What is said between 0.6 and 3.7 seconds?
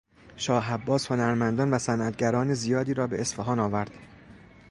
عباس هنرمندان و صنعتگران زیادی را به اصفهان